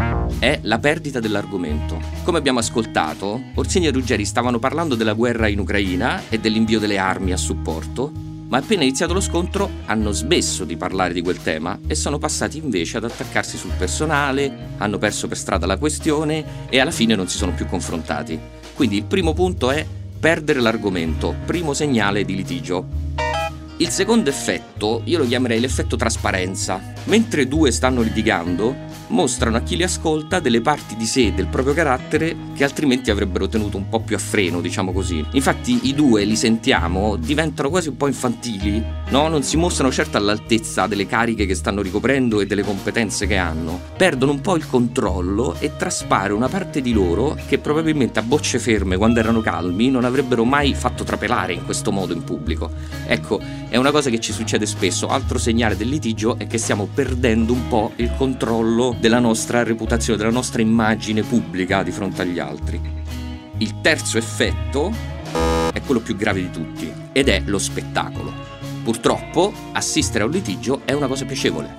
è 0.40 0.58
la 0.62 0.78
perdita 0.78 1.20
dell'argomento. 1.20 2.00
Come 2.24 2.38
abbiamo 2.38 2.58
ascoltato, 2.58 3.40
Orsini 3.54 3.86
e 3.86 3.90
Ruggeri 3.90 4.24
stavano 4.24 4.58
parlando 4.58 4.94
della 4.94 5.12
guerra 5.12 5.46
in 5.46 5.60
Ucraina 5.60 6.22
e 6.28 6.38
dell'invio 6.38 6.80
delle 6.80 6.98
armi 6.98 7.32
a 7.32 7.36
supporto, 7.36 8.10
ma 8.48 8.58
appena 8.58 8.82
iniziato 8.82 9.12
lo 9.12 9.20
scontro 9.20 9.70
hanno 9.86 10.10
smesso 10.10 10.64
di 10.64 10.76
parlare 10.76 11.12
di 11.12 11.22
quel 11.22 11.40
tema 11.40 11.78
e 11.86 11.94
sono 11.94 12.18
passati 12.18 12.58
invece 12.58 12.96
ad 12.96 13.04
attaccarsi 13.04 13.56
sul 13.56 13.72
personale, 13.76 14.70
hanno 14.78 14.98
perso 14.98 15.28
per 15.28 15.36
strada 15.36 15.66
la 15.66 15.78
questione 15.78 16.68
e 16.68 16.80
alla 16.80 16.90
fine 16.90 17.14
non 17.14 17.28
si 17.28 17.36
sono 17.36 17.52
più 17.52 17.66
confrontati. 17.66 18.38
Quindi 18.74 18.96
il 18.96 19.04
primo 19.04 19.32
punto 19.32 19.70
è 19.70 19.86
perdere 20.18 20.60
l'argomento, 20.60 21.36
primo 21.44 21.72
segnale 21.72 22.24
di 22.24 22.34
litigio. 22.34 23.03
Il 23.78 23.88
secondo 23.88 24.30
effetto 24.30 25.02
io 25.04 25.18
lo 25.18 25.26
chiamerei 25.26 25.58
l'effetto 25.58 25.96
trasparenza. 25.96 26.80
Mentre 27.04 27.48
due 27.48 27.72
stanno 27.72 28.02
litigando, 28.02 28.72
mostrano 29.08 29.56
a 29.56 29.62
chi 29.62 29.76
li 29.76 29.82
ascolta 29.82 30.38
delle 30.38 30.60
parti 30.60 30.94
di 30.94 31.06
sé, 31.06 31.34
del 31.34 31.48
proprio 31.48 31.74
carattere, 31.74 32.36
che 32.54 32.62
altrimenti 32.62 33.10
avrebbero 33.10 33.48
tenuto 33.48 33.76
un 33.76 33.88
po' 33.88 34.00
più 34.00 34.14
a 34.14 34.20
freno, 34.20 34.60
diciamo 34.60 34.92
così. 34.92 35.24
Infatti 35.32 35.88
i 35.88 35.94
due 35.94 36.22
li 36.22 36.36
sentiamo, 36.36 37.16
diventano 37.16 37.68
quasi 37.68 37.88
un 37.88 37.96
po' 37.96 38.06
infantili, 38.06 38.82
no? 39.10 39.28
Non 39.28 39.42
si 39.42 39.56
mostrano 39.56 39.92
certo 39.92 40.16
all'altezza 40.16 40.86
delle 40.86 41.06
cariche 41.06 41.46
che 41.46 41.54
stanno 41.54 41.82
ricoprendo 41.82 42.40
e 42.40 42.46
delle 42.46 42.62
competenze 42.62 43.26
che 43.26 43.36
hanno. 43.36 43.80
Perdono 43.96 44.32
un 44.32 44.40
po' 44.40 44.56
il 44.56 44.66
controllo 44.66 45.56
e 45.58 45.76
traspare 45.76 46.32
una 46.32 46.48
parte 46.48 46.80
di 46.80 46.92
loro 46.92 47.36
che 47.46 47.58
probabilmente 47.58 48.18
a 48.18 48.22
bocce 48.22 48.58
ferme, 48.58 48.96
quando 48.96 49.20
erano 49.20 49.40
calmi, 49.40 49.90
non 49.90 50.04
avrebbero 50.04 50.44
mai 50.44 50.74
fatto 50.74 51.04
trapelare 51.04 51.52
in 51.52 51.64
questo 51.64 51.92
modo 51.92 52.12
in 52.12 52.24
pubblico. 52.24 52.70
Ecco, 53.06 53.40
è 53.68 53.76
una 53.76 53.90
cosa 53.90 54.10
che 54.10 54.20
ci 54.20 54.32
succede 54.32 54.66
spesso. 54.66 55.08
Altro 55.08 55.38
segnale 55.38 55.76
del 55.76 55.88
litigio 55.88 56.38
è 56.38 56.46
che 56.46 56.58
stiamo 56.58 56.88
perdendo 56.92 57.52
un 57.52 57.68
po' 57.68 57.92
il 57.96 58.12
controllo 58.16 58.96
della 58.98 59.18
nostra 59.18 59.62
reputazione, 59.62 60.18
della 60.18 60.30
nostra 60.30 60.62
immagine 60.62 61.22
pubblica 61.22 61.82
di 61.82 61.90
fronte 61.90 62.22
agli 62.22 62.38
altri. 62.38 62.80
Il 63.58 63.80
terzo 63.80 64.18
effetto 64.18 64.92
è 65.72 65.80
quello 65.82 66.00
più 66.00 66.16
grave 66.16 66.40
di 66.40 66.50
tutti 66.50 66.92
ed 67.12 67.28
è 67.28 67.42
lo 67.44 67.58
spettacolo. 67.58 68.53
Purtroppo 68.84 69.50
assistere 69.72 70.24
a 70.24 70.26
un 70.26 70.32
litigio 70.32 70.82
è 70.84 70.92
una 70.92 71.06
cosa 71.06 71.24
piacevole, 71.24 71.74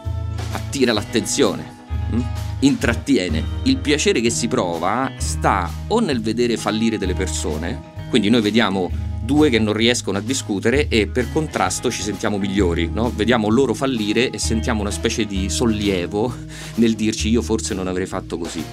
attira 0.54 0.92
l'attenzione, 0.92 1.64
hm? 2.10 2.22
intrattiene. 2.62 3.44
Il 3.64 3.78
piacere 3.78 4.22
che 4.22 4.32
si 4.32 4.48
prova 4.48 5.12
sta 5.18 5.70
o 5.90 6.00
nel 6.00 6.20
vedere 6.20 6.58
fallire 6.58 6.98
delle 6.98 7.14
persone, 7.14 7.94
quindi 8.10 8.30
noi 8.30 8.42
vediamo 8.42 8.90
due 9.22 9.52
che 9.52 9.60
non 9.60 9.74
riescono 9.74 10.18
a 10.18 10.22
discutere 10.22 10.88
e 10.88 11.06
per 11.06 11.32
contrasto 11.32 11.92
ci 11.92 12.02
sentiamo 12.02 12.40
migliori, 12.40 12.90
no? 12.92 13.12
vediamo 13.16 13.50
loro 13.50 13.76
fallire 13.76 14.32
e 14.32 14.40
sentiamo 14.40 14.82
una 14.82 14.92
specie 14.92 15.26
di 15.26 15.48
sollievo 15.48 16.34
nel 16.76 16.96
dirci 16.96 17.30
io 17.30 17.44
forse 17.44 17.76
non 17.76 17.88
avrei 17.88 18.08
fatto 18.08 18.40
così. 18.40 18.64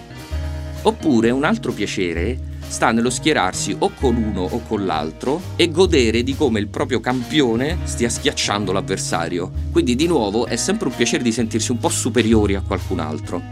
Oppure 0.84 1.30
un 1.30 1.44
altro 1.44 1.72
piacere 1.72 2.51
sta 2.72 2.90
nello 2.90 3.10
schierarsi 3.10 3.76
o 3.78 3.92
con 4.00 4.16
uno 4.16 4.40
o 4.40 4.62
con 4.66 4.86
l'altro 4.86 5.42
e 5.56 5.70
godere 5.70 6.22
di 6.22 6.34
come 6.34 6.58
il 6.58 6.68
proprio 6.68 7.00
campione 7.00 7.80
stia 7.84 8.08
schiacciando 8.08 8.72
l'avversario. 8.72 9.52
Quindi 9.70 9.94
di 9.94 10.06
nuovo 10.06 10.46
è 10.46 10.56
sempre 10.56 10.88
un 10.88 10.94
piacere 10.94 11.22
di 11.22 11.32
sentirsi 11.32 11.70
un 11.70 11.76
po' 11.78 11.90
superiori 11.90 12.54
a 12.54 12.62
qualcun 12.62 13.00
altro. 13.00 13.42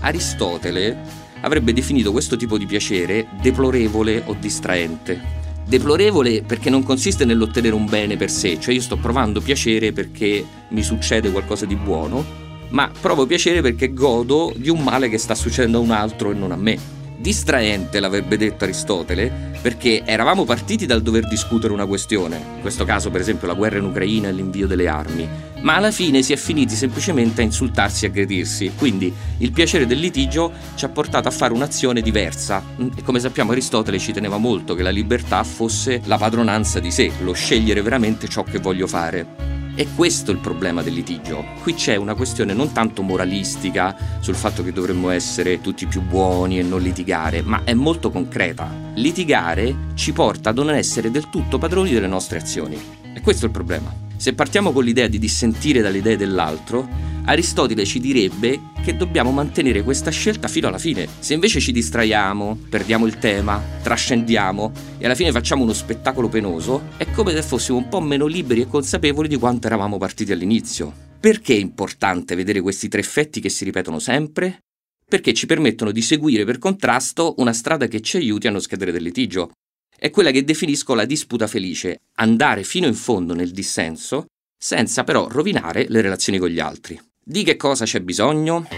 Aristotele 0.00 1.24
avrebbe 1.42 1.72
definito 1.72 2.10
questo 2.10 2.34
tipo 2.36 2.58
di 2.58 2.66
piacere 2.66 3.28
deplorevole 3.40 4.24
o 4.26 4.36
distraente 4.38 5.34
deplorevole 5.68 6.42
perché 6.42 6.70
non 6.70 6.84
consiste 6.84 7.24
nell'ottenere 7.24 7.74
un 7.74 7.86
bene 7.86 8.16
per 8.16 8.30
sé, 8.30 8.58
cioè 8.60 8.72
io 8.72 8.80
sto 8.80 8.96
provando 8.96 9.40
piacere 9.40 9.92
perché 9.92 10.44
mi 10.68 10.82
succede 10.82 11.32
qualcosa 11.32 11.66
di 11.66 11.74
buono, 11.74 12.24
ma 12.68 12.88
provo 13.00 13.26
piacere 13.26 13.62
perché 13.62 13.92
godo 13.92 14.52
di 14.54 14.68
un 14.68 14.84
male 14.84 15.08
che 15.08 15.18
sta 15.18 15.34
succedendo 15.34 15.78
a 15.78 15.80
un 15.80 15.90
altro 15.90 16.30
e 16.30 16.34
non 16.34 16.52
a 16.52 16.56
me. 16.56 16.95
Distraente 17.18 17.98
l'avrebbe 17.98 18.36
detto 18.36 18.64
Aristotele 18.64 19.54
perché 19.62 20.02
eravamo 20.04 20.44
partiti 20.44 20.86
dal 20.86 21.02
dover 21.02 21.26
discutere 21.26 21.72
una 21.72 21.86
questione, 21.86 22.36
in 22.56 22.60
questo 22.60 22.84
caso 22.84 23.10
per 23.10 23.20
esempio 23.20 23.46
la 23.46 23.54
guerra 23.54 23.78
in 23.78 23.84
Ucraina 23.84 24.28
e 24.28 24.32
l'invio 24.32 24.66
delle 24.66 24.86
armi, 24.86 25.28
ma 25.62 25.74
alla 25.76 25.90
fine 25.90 26.22
si 26.22 26.32
è 26.32 26.36
finiti 26.36 26.74
semplicemente 26.76 27.40
a 27.40 27.44
insultarsi 27.44 28.04
e 28.04 28.08
aggredirsi, 28.08 28.72
quindi 28.76 29.12
il 29.38 29.50
piacere 29.50 29.86
del 29.86 29.98
litigio 29.98 30.52
ci 30.76 30.84
ha 30.84 30.88
portato 30.88 31.26
a 31.26 31.32
fare 31.32 31.52
un'azione 31.52 32.02
diversa. 32.02 32.62
E 32.94 33.02
come 33.02 33.18
sappiamo 33.18 33.52
Aristotele 33.52 33.98
ci 33.98 34.12
teneva 34.12 34.36
molto 34.36 34.74
che 34.74 34.82
la 34.82 34.90
libertà 34.90 35.42
fosse 35.42 36.02
la 36.04 36.18
padronanza 36.18 36.78
di 36.78 36.90
sé, 36.90 37.10
lo 37.22 37.32
scegliere 37.32 37.82
veramente 37.82 38.28
ciò 38.28 38.44
che 38.44 38.58
voglio 38.58 38.86
fare. 38.86 39.55
E 39.78 39.88
questo 39.94 40.30
è 40.30 40.34
il 40.34 40.40
problema 40.40 40.80
del 40.80 40.94
litigio. 40.94 41.44
Qui 41.60 41.74
c'è 41.74 41.96
una 41.96 42.14
questione 42.14 42.54
non 42.54 42.72
tanto 42.72 43.02
moralistica 43.02 43.94
sul 44.20 44.34
fatto 44.34 44.64
che 44.64 44.72
dovremmo 44.72 45.10
essere 45.10 45.60
tutti 45.60 45.84
più 45.84 46.00
buoni 46.00 46.58
e 46.58 46.62
non 46.62 46.80
litigare, 46.80 47.42
ma 47.42 47.60
è 47.62 47.74
molto 47.74 48.10
concreta. 48.10 48.72
Litigare 48.94 49.90
ci 49.92 50.14
porta 50.14 50.48
a 50.48 50.52
non 50.54 50.70
essere 50.70 51.10
del 51.10 51.28
tutto 51.28 51.58
padroni 51.58 51.92
delle 51.92 52.06
nostre 52.06 52.38
azioni. 52.38 52.80
E 53.12 53.20
questo 53.20 53.44
è 53.44 53.48
il 53.48 53.52
problema. 53.52 53.92
Se 54.16 54.32
partiamo 54.32 54.72
con 54.72 54.82
l'idea 54.82 55.08
di 55.08 55.18
dissentire 55.18 55.82
dalle 55.82 55.98
idee 55.98 56.16
dell'altro, 56.16 56.88
Aristotele 57.28 57.84
ci 57.84 57.98
direbbe 57.98 58.60
che 58.84 58.96
dobbiamo 58.96 59.32
mantenere 59.32 59.82
questa 59.82 60.12
scelta 60.12 60.46
fino 60.46 60.68
alla 60.68 60.78
fine. 60.78 61.08
Se 61.18 61.34
invece 61.34 61.58
ci 61.58 61.72
distraiamo, 61.72 62.56
perdiamo 62.68 63.04
il 63.04 63.18
tema, 63.18 63.60
trascendiamo 63.82 64.72
e 64.98 65.04
alla 65.04 65.16
fine 65.16 65.32
facciamo 65.32 65.64
uno 65.64 65.72
spettacolo 65.72 66.28
penoso, 66.28 66.90
è 66.96 67.10
come 67.10 67.32
se 67.32 67.42
fossimo 67.42 67.78
un 67.78 67.88
po' 67.88 68.00
meno 68.00 68.26
liberi 68.26 68.60
e 68.60 68.68
consapevoli 68.68 69.26
di 69.26 69.38
quanto 69.38 69.66
eravamo 69.66 69.98
partiti 69.98 70.30
all'inizio. 70.30 70.94
Perché 71.18 71.54
è 71.54 71.58
importante 71.58 72.36
vedere 72.36 72.60
questi 72.60 72.86
tre 72.86 73.00
effetti 73.00 73.40
che 73.40 73.48
si 73.48 73.64
ripetono 73.64 73.98
sempre? 73.98 74.60
Perché 75.04 75.34
ci 75.34 75.46
permettono 75.46 75.90
di 75.90 76.02
seguire 76.02 76.44
per 76.44 76.58
contrasto 76.58 77.34
una 77.38 77.52
strada 77.52 77.88
che 77.88 78.00
ci 78.02 78.18
aiuti 78.18 78.46
a 78.46 78.52
non 78.52 78.60
scadere 78.60 78.92
del 78.92 79.02
litigio. 79.02 79.50
È 79.98 80.10
quella 80.10 80.30
che 80.30 80.44
definisco 80.44 80.94
la 80.94 81.04
disputa 81.04 81.48
felice, 81.48 82.02
andare 82.18 82.62
fino 82.62 82.86
in 82.86 82.94
fondo 82.94 83.34
nel 83.34 83.50
dissenso, 83.50 84.26
senza 84.56 85.02
però 85.02 85.26
rovinare 85.26 85.86
le 85.88 86.00
relazioni 86.02 86.38
con 86.38 86.50
gli 86.50 86.60
altri. 86.60 87.00
Di 87.28 87.42
che 87.42 87.56
cosa 87.56 87.84
c'è 87.84 88.02
bisogno? 88.02 88.68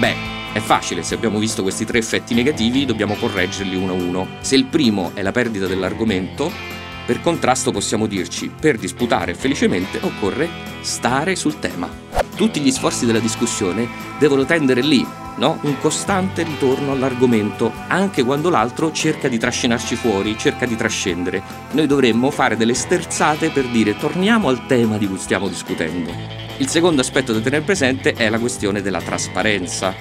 Beh, 0.00 0.14
è 0.54 0.58
facile, 0.58 1.04
se 1.04 1.14
abbiamo 1.14 1.38
visto 1.38 1.62
questi 1.62 1.84
tre 1.84 1.98
effetti 1.98 2.34
negativi 2.34 2.84
dobbiamo 2.84 3.14
correggerli 3.14 3.76
uno 3.76 3.92
a 3.92 3.94
uno. 3.94 4.26
Se 4.40 4.56
il 4.56 4.64
primo 4.64 5.12
è 5.14 5.22
la 5.22 5.30
perdita 5.30 5.68
dell'argomento, 5.68 6.50
per 7.06 7.20
contrasto 7.20 7.70
possiamo 7.70 8.06
dirci, 8.06 8.48
per 8.48 8.76
disputare 8.76 9.34
felicemente 9.34 10.00
occorre 10.02 10.48
stare 10.80 11.36
sul 11.36 11.60
tema. 11.60 11.88
Tutti 12.34 12.58
gli 12.58 12.72
sforzi 12.72 13.06
della 13.06 13.20
discussione 13.20 13.86
devono 14.18 14.44
tendere 14.44 14.82
lì, 14.82 15.06
no? 15.36 15.60
Un 15.62 15.78
costante 15.78 16.42
ritorno 16.42 16.90
all'argomento, 16.90 17.70
anche 17.86 18.24
quando 18.24 18.50
l'altro 18.50 18.90
cerca 18.90 19.28
di 19.28 19.38
trascinarci 19.38 19.94
fuori, 19.94 20.36
cerca 20.36 20.66
di 20.66 20.74
trascendere. 20.74 21.40
Noi 21.70 21.86
dovremmo 21.86 22.32
fare 22.32 22.56
delle 22.56 22.74
sterzate 22.74 23.50
per 23.50 23.68
dire 23.68 23.96
torniamo 23.96 24.48
al 24.48 24.66
tema 24.66 24.98
di 24.98 25.06
cui 25.06 25.18
stiamo 25.18 25.46
discutendo. 25.46 26.43
Il 26.58 26.68
secondo 26.68 27.00
aspetto 27.00 27.32
da 27.32 27.40
tenere 27.40 27.64
presente 27.64 28.12
è 28.12 28.28
la 28.28 28.38
questione 28.38 28.80
della 28.80 29.00
trasparenza. 29.00 29.92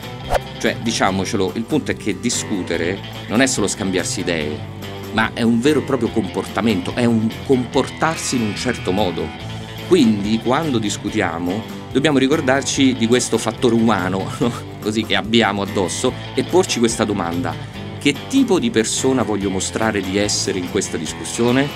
Cioè, 0.59 0.77
diciamocelo, 0.83 1.53
il 1.55 1.63
punto 1.63 1.89
è 1.89 1.97
che 1.97 2.19
discutere 2.19 2.99
non 3.27 3.41
è 3.41 3.47
solo 3.47 3.67
scambiarsi 3.67 4.19
idee, 4.19 4.55
ma 5.13 5.31
è 5.33 5.41
un 5.41 5.59
vero 5.59 5.79
e 5.79 5.83
proprio 5.83 6.09
comportamento, 6.09 6.93
è 6.93 7.05
un 7.05 7.27
comportarsi 7.47 8.35
in 8.35 8.43
un 8.43 8.55
certo 8.55 8.91
modo. 8.91 9.27
Quindi, 9.87 10.39
quando 10.43 10.77
discutiamo, 10.77 11.63
dobbiamo 11.91 12.19
ricordarci 12.19 12.93
di 12.93 13.07
questo 13.07 13.39
fattore 13.39 13.73
umano, 13.73 14.31
no? 14.37 14.51
così 14.79 15.03
che 15.05 15.15
abbiamo 15.15 15.63
addosso, 15.63 16.13
e 16.35 16.43
porci 16.43 16.77
questa 16.77 17.03
domanda. 17.03 17.55
Che 17.97 18.15
tipo 18.27 18.59
di 18.59 18.69
persona 18.69 19.23
voglio 19.23 19.49
mostrare 19.49 20.01
di 20.01 20.17
essere 20.17 20.59
in 20.59 20.69
questa 20.69 20.97
discussione? 20.97 21.67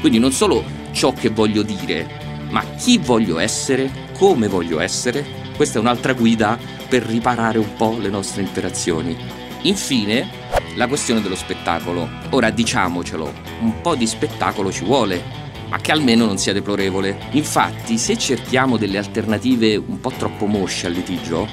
Quindi 0.00 0.18
non 0.18 0.32
solo 0.32 0.64
ciò 0.90 1.12
che 1.12 1.28
voglio 1.28 1.62
dire, 1.62 2.46
ma 2.50 2.64
chi 2.76 2.98
voglio 2.98 3.38
essere 3.38 4.03
come 4.16 4.46
voglio 4.48 4.80
essere, 4.80 5.26
questa 5.56 5.78
è 5.78 5.80
un'altra 5.80 6.12
guida 6.14 6.58
per 6.88 7.02
riparare 7.02 7.58
un 7.58 7.74
po' 7.76 7.96
le 7.98 8.08
nostre 8.08 8.42
interazioni. 8.42 9.16
Infine, 9.62 10.28
la 10.76 10.86
questione 10.86 11.20
dello 11.20 11.34
spettacolo. 11.34 12.08
Ora 12.30 12.50
diciamocelo, 12.50 13.32
un 13.60 13.80
po' 13.80 13.94
di 13.96 14.06
spettacolo 14.06 14.70
ci 14.70 14.84
vuole, 14.84 15.22
ma 15.68 15.78
che 15.78 15.92
almeno 15.92 16.26
non 16.26 16.38
sia 16.38 16.52
deplorevole. 16.52 17.18
Infatti, 17.32 17.98
se 17.98 18.16
cerchiamo 18.16 18.76
delle 18.76 18.98
alternative 18.98 19.76
un 19.76 20.00
po' 20.00 20.12
troppo 20.16 20.46
mosce 20.46 20.86
al 20.86 20.92
litigio, 20.92 21.48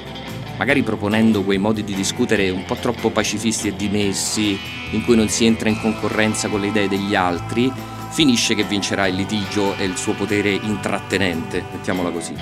magari 0.56 0.82
proponendo 0.82 1.42
quei 1.42 1.58
modi 1.58 1.82
di 1.82 1.94
discutere 1.94 2.50
un 2.50 2.64
po' 2.64 2.76
troppo 2.76 3.10
pacifisti 3.10 3.68
e 3.68 3.76
dimessi, 3.76 4.58
in 4.92 5.04
cui 5.04 5.16
non 5.16 5.28
si 5.28 5.46
entra 5.46 5.68
in 5.68 5.80
concorrenza 5.80 6.48
con 6.48 6.60
le 6.60 6.68
idee 6.68 6.88
degli 6.88 7.14
altri, 7.14 7.72
finisce 8.12 8.54
che 8.54 8.64
vincerà 8.64 9.06
il 9.06 9.14
litigio 9.14 9.74
e 9.76 9.84
il 9.84 9.96
suo 9.96 10.12
potere 10.12 10.50
intrattenente, 10.50 11.64
mettiamola 11.72 12.10
così. 12.10 12.34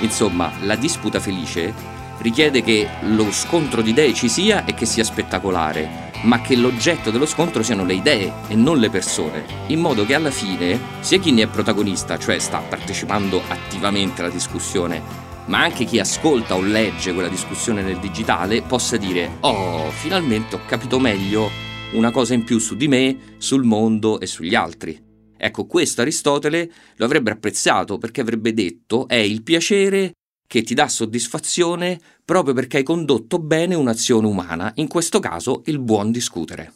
Insomma, 0.00 0.52
la 0.60 0.76
disputa 0.76 1.18
felice 1.18 1.72
richiede 2.18 2.62
che 2.62 2.88
lo 3.02 3.32
scontro 3.32 3.80
di 3.80 3.90
idee 3.90 4.12
ci 4.12 4.28
sia 4.28 4.66
e 4.66 4.74
che 4.74 4.84
sia 4.84 5.02
spettacolare, 5.02 6.12
ma 6.24 6.42
che 6.42 6.56
l'oggetto 6.56 7.10
dello 7.10 7.26
scontro 7.26 7.62
siano 7.62 7.84
le 7.84 7.94
idee 7.94 8.32
e 8.48 8.54
non 8.54 8.78
le 8.78 8.90
persone, 8.90 9.44
in 9.68 9.80
modo 9.80 10.04
che 10.04 10.14
alla 10.14 10.30
fine 10.30 10.78
sia 11.00 11.18
chi 11.18 11.32
ne 11.32 11.42
è 11.42 11.46
protagonista, 11.46 12.18
cioè 12.18 12.38
sta 12.38 12.58
partecipando 12.58 13.42
attivamente 13.48 14.20
alla 14.20 14.30
discussione, 14.30 15.02
ma 15.46 15.62
anche 15.62 15.84
chi 15.84 15.98
ascolta 15.98 16.54
o 16.54 16.60
legge 16.60 17.14
quella 17.14 17.28
discussione 17.28 17.82
nel 17.82 17.98
digitale 17.98 18.62
possa 18.62 18.96
dire 18.96 19.36
oh, 19.40 19.90
finalmente 19.90 20.56
ho 20.56 20.60
capito 20.66 20.98
meglio 20.98 21.50
una 21.92 22.10
cosa 22.10 22.34
in 22.34 22.44
più 22.44 22.58
su 22.58 22.76
di 22.76 22.88
me, 22.88 23.16
sul 23.38 23.64
mondo 23.64 24.20
e 24.20 24.26
sugli 24.26 24.54
altri. 24.54 25.03
Ecco, 25.44 25.66
questo 25.66 26.00
Aristotele 26.00 26.70
lo 26.96 27.04
avrebbe 27.04 27.30
apprezzato 27.30 27.98
perché 27.98 28.22
avrebbe 28.22 28.54
detto 28.54 29.06
è 29.06 29.16
il 29.16 29.42
piacere 29.42 30.12
che 30.46 30.62
ti 30.62 30.72
dà 30.72 30.88
soddisfazione 30.88 32.00
proprio 32.24 32.54
perché 32.54 32.78
hai 32.78 32.82
condotto 32.82 33.38
bene 33.38 33.74
un'azione 33.74 34.26
umana, 34.26 34.72
in 34.76 34.88
questo 34.88 35.20
caso 35.20 35.60
il 35.66 35.80
buon 35.80 36.10
discutere. 36.10 36.72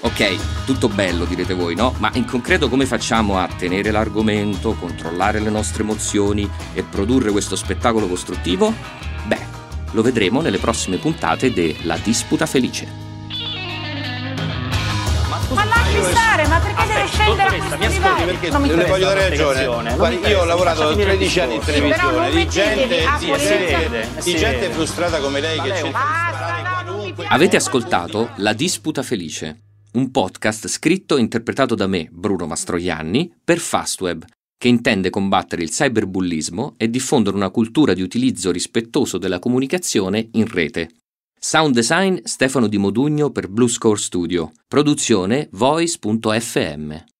Ok, 0.00 0.64
tutto 0.66 0.88
bello 0.88 1.26
direte 1.26 1.54
voi, 1.54 1.76
no? 1.76 1.94
Ma 1.98 2.10
in 2.14 2.24
concreto 2.24 2.68
come 2.68 2.86
facciamo 2.86 3.38
a 3.38 3.46
tenere 3.46 3.92
l'argomento, 3.92 4.74
controllare 4.74 5.38
le 5.38 5.50
nostre 5.50 5.84
emozioni 5.84 6.50
e 6.74 6.82
produrre 6.82 7.30
questo 7.30 7.54
spettacolo 7.54 8.08
costruttivo? 8.08 8.74
Beh, 9.28 9.46
lo 9.92 10.02
vedremo 10.02 10.40
nelle 10.40 10.58
prossime 10.58 10.96
puntate 10.96 11.52
de 11.52 11.76
La 11.84 11.98
disputa 11.98 12.46
felice. 12.46 13.11
Ma 15.92 16.00
lasci 16.00 16.10
stare, 16.16 16.46
ma 16.48 16.58
perché 16.60 16.86
deve 16.86 17.06
scendere 17.06 17.42
a 17.42 17.58
questo 17.58 17.76
livello? 17.88 18.24
Perché 18.24 18.48
Non 18.50 18.60
mi 18.62 18.66
le 18.68 18.72
interessa 18.74 18.92
voglio 18.92 19.06
dare 19.06 19.28
ragione. 19.28 19.96
mi 19.96 20.28
io 20.28 20.40
ho 20.40 20.44
lavorato 20.44 20.78
lasciami 20.80 20.96
dire 20.96 21.16
13 21.16 21.40
anni 21.40 21.54
in 21.54 21.60
televisione 21.60 22.30
di 22.30 22.48
gente, 22.48 23.04
a 23.04 23.18
di 23.18 23.26
polemica. 23.26 23.78
gente- 23.78 24.08
Si 24.20 24.32
di 24.32 24.32
vede. 24.32 24.38
gente 24.38 24.70
frustrata 24.70 25.18
come 25.20 25.40
lei 25.40 25.60
che 25.60 25.68
cerca 25.68 25.82
di 25.82 25.88
sparare 25.88 26.62
mi 26.62 26.68
qualunque. 26.84 27.26
Avete 27.28 27.56
ascoltato 27.56 28.30
La 28.36 28.52
disputa 28.52 29.02
felice, 29.02 29.60
un 29.92 30.10
podcast 30.10 30.68
scritto 30.68 31.16
e 31.16 31.20
interpretato 31.20 31.74
da 31.74 31.86
me, 31.86 32.08
Bruno 32.10 32.46
Mastroianni, 32.46 33.32
per 33.44 33.58
Fastweb, 33.58 34.24
che 34.56 34.68
intende 34.68 35.10
combattere 35.10 35.62
il 35.62 35.70
cyberbullismo 35.70 36.74
e 36.78 36.88
diffondere 36.88 37.36
una 37.36 37.50
cultura 37.50 37.94
di 37.94 38.02
utilizzo 38.02 38.50
rispettoso 38.52 39.18
della 39.18 39.38
comunicazione 39.40 40.28
in 40.32 40.46
rete. 40.46 40.88
Sound 41.44 41.74
design 41.74 42.18
Stefano 42.22 42.68
Di 42.68 42.78
Modugno 42.78 43.32
per 43.32 43.48
Blue 43.48 43.68
Score 43.68 43.98
Studio. 43.98 44.52
Produzione 44.68 45.48
voice.fm. 45.50 47.11